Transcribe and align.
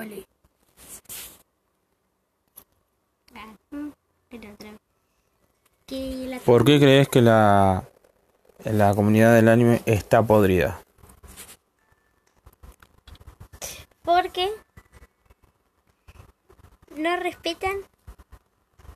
Ah, 0.00 0.06
mm, 3.70 3.90
¿Por 6.46 6.64
qué 6.64 6.78
crees 6.80 7.06
que 7.10 7.20
la, 7.20 7.86
la 8.64 8.94
comunidad 8.94 9.34
del 9.34 9.48
anime 9.48 9.82
está 9.84 10.22
podrida? 10.22 10.80
Porque 14.02 14.48
no 16.96 17.16
respetan 17.18 17.76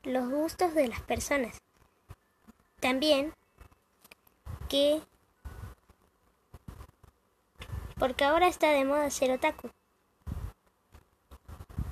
los 0.05 0.31
gustos 0.31 0.75
de 0.75 0.89
las 0.89 1.03
personas. 1.03 1.59
También 2.81 3.35
que 4.71 5.03
porque 7.99 8.25
ahora 8.25 8.49
está 8.49 8.71
de 8.71 8.87
moda 8.87 9.11
ser 9.11 9.33
otaku. 9.33 9.69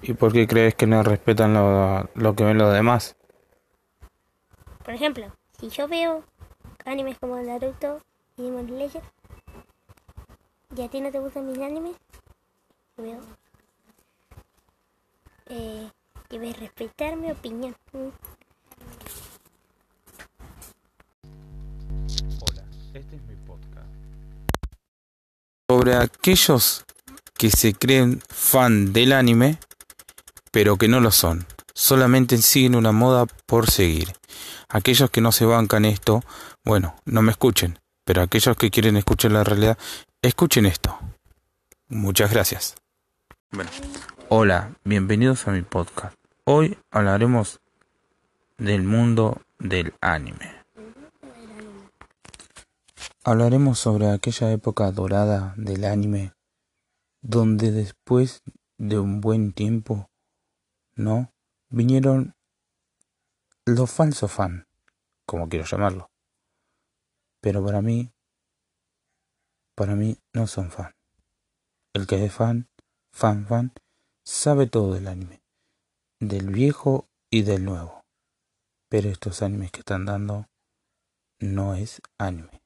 ¿Y 0.04 0.14
por 0.14 0.32
qué 0.32 0.48
crees 0.48 0.74
que 0.74 0.88
no 0.88 1.04
respetan 1.04 1.54
lo, 1.54 2.10
lo 2.14 2.34
que 2.34 2.42
ven 2.42 2.58
los 2.58 2.74
demás? 2.74 3.14
Por 4.84 4.94
ejemplo, 4.94 5.32
si 5.60 5.68
yo 5.68 5.86
veo 5.86 6.24
animes 6.84 7.16
como 7.20 7.40
Naruto 7.40 8.00
y 8.36 8.42
Demon 8.42 8.66
Slayer, 8.66 9.02
¿y 10.76 10.82
a 10.82 10.88
ti 10.88 11.00
no 11.00 11.12
te 11.12 11.20
gustan 11.20 11.46
mis 11.46 11.58
animes? 11.58 11.96
Yo 12.96 13.04
veo. 13.04 13.20
Eh, 15.46 15.88
debes 16.30 16.58
respetar 16.58 17.14
mi 17.16 17.30
opinión. 17.30 17.76
Hola, 22.40 22.64
este 22.92 23.16
es 23.16 23.22
mi 23.22 23.36
podcast. 23.46 23.86
Sobre 25.70 25.94
aquellos 25.94 26.84
que 27.34 27.50
se 27.50 27.74
creen 27.74 28.20
fan 28.28 28.92
del 28.92 29.12
anime, 29.12 29.58
pero 30.52 30.76
que 30.76 30.86
no 30.86 31.00
lo 31.00 31.10
son. 31.10 31.46
Solamente 31.74 32.36
siguen 32.36 32.76
una 32.76 32.92
moda 32.92 33.26
por 33.46 33.68
seguir. 33.70 34.12
Aquellos 34.68 35.10
que 35.10 35.22
no 35.22 35.32
se 35.32 35.46
bancan 35.46 35.84
esto, 35.84 36.22
bueno, 36.64 36.94
no 37.04 37.22
me 37.22 37.32
escuchen. 37.32 37.78
Pero 38.04 38.22
aquellos 38.22 38.56
que 38.56 38.70
quieren 38.70 38.96
escuchar 38.96 39.32
la 39.32 39.42
realidad, 39.42 39.78
escuchen 40.20 40.66
esto. 40.66 40.98
Muchas 41.88 42.30
gracias. 42.30 42.76
Bueno, 43.50 43.70
hola, 44.28 44.72
bienvenidos 44.84 45.48
a 45.48 45.52
mi 45.52 45.62
podcast. 45.62 46.14
Hoy 46.44 46.76
hablaremos 46.90 47.60
del 48.58 48.82
mundo 48.82 49.40
del 49.58 49.94
anime. 50.00 50.52
Hablaremos 53.24 53.78
sobre 53.78 54.10
aquella 54.10 54.50
época 54.52 54.90
dorada 54.90 55.54
del 55.56 55.84
anime, 55.84 56.32
donde 57.22 57.70
después 57.70 58.42
de 58.78 58.98
un 58.98 59.20
buen 59.20 59.52
tiempo, 59.52 60.10
¿no? 60.94 61.32
Vinieron 61.68 62.34
los 63.64 63.90
falsos 63.90 64.30
fan, 64.30 64.66
como 65.26 65.48
quiero 65.48 65.64
llamarlo. 65.64 66.10
Pero 67.40 67.64
para 67.64 67.82
mí, 67.82 68.12
para 69.74 69.94
mí 69.94 70.18
no 70.32 70.46
son 70.46 70.70
fan. 70.70 70.94
El 71.92 72.06
que 72.06 72.24
es 72.24 72.32
fan, 72.32 72.68
fan, 73.10 73.46
fan, 73.46 73.72
sabe 74.24 74.66
todo 74.66 74.94
del 74.94 75.08
anime, 75.08 75.42
del 76.20 76.50
viejo 76.50 77.08
y 77.30 77.42
del 77.42 77.64
nuevo. 77.64 78.04
Pero 78.88 79.08
estos 79.08 79.42
animes 79.42 79.70
que 79.70 79.80
están 79.80 80.04
dando 80.04 80.48
no 81.40 81.74
es 81.74 82.00
anime. 82.18 82.61